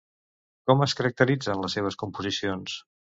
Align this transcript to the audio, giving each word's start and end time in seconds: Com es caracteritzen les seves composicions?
Com 0.69 0.79
es 0.85 0.95
caracteritzen 1.01 1.61
les 1.65 1.75
seves 1.79 1.99
composicions? 2.05 2.79